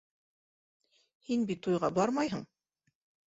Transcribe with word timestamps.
Һин 1.27 1.45
бит 1.53 1.61
туйға 1.67 1.91
бармайһың. 1.99 2.45